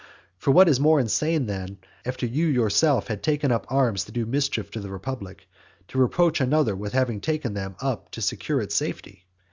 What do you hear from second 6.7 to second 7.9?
with having taken them